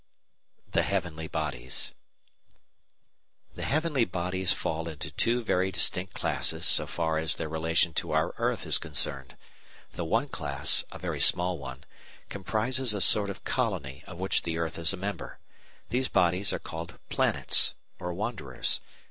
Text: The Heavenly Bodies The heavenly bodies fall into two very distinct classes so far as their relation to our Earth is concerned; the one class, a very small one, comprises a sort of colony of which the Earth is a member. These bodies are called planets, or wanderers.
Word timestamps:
The 0.71 0.81
Heavenly 0.81 1.27
Bodies 1.27 1.93
The 3.53 3.61
heavenly 3.61 4.03
bodies 4.03 4.51
fall 4.51 4.89
into 4.89 5.11
two 5.11 5.43
very 5.43 5.71
distinct 5.71 6.15
classes 6.15 6.65
so 6.65 6.87
far 6.87 7.19
as 7.19 7.35
their 7.35 7.47
relation 7.47 7.93
to 7.93 8.09
our 8.11 8.33
Earth 8.39 8.65
is 8.65 8.79
concerned; 8.79 9.37
the 9.91 10.03
one 10.03 10.27
class, 10.29 10.83
a 10.91 10.97
very 10.97 11.19
small 11.19 11.59
one, 11.59 11.83
comprises 12.29 12.95
a 12.95 12.99
sort 13.01 13.29
of 13.29 13.43
colony 13.43 14.03
of 14.07 14.17
which 14.17 14.41
the 14.41 14.57
Earth 14.57 14.79
is 14.79 14.91
a 14.91 14.97
member. 14.97 15.37
These 15.89 16.07
bodies 16.07 16.51
are 16.51 16.57
called 16.57 16.97
planets, 17.09 17.75
or 17.99 18.11
wanderers. 18.11 18.81